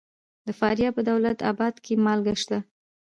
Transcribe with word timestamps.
د 0.47 0.49
فاریاب 0.59 0.93
په 0.97 1.01
دولت 1.09 1.37
اباد 1.51 1.75
کې 1.85 1.93
مالګه 2.05 2.35
شته. 2.41 2.57